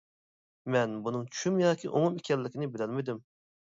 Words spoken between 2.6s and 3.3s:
بىلەلمىدىم.